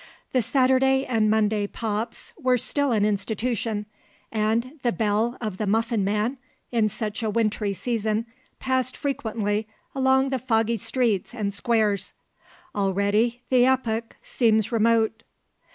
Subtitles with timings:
[0.31, 3.85] The Saturday and Monday pops were still an institution;
[4.31, 6.39] and the bell of the muffin man,
[6.71, 8.25] in such a wintry season,
[8.59, 12.13] passed frequently along the foggy streets and squares.
[12.73, 15.21] Already the epoch seems remote.